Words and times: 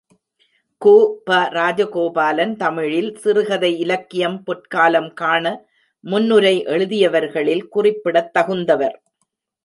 ◯ 0.11 0.13
கு. 0.81 0.93
ப. 1.25 1.35
ராஜகோபாலன் 1.51 2.55
தமிழில் 2.55 3.11
சிறுகதை 3.15 3.79
இலக்கியம் 3.79 4.43
பொற்காலம் 4.43 5.13
காண 5.13 5.45
முன்னுரை 6.03 6.65
எழுதியவர்களில் 6.65 7.63
குறிப்பிடத் 7.67 8.33
தகுந்தவர். 8.33 8.97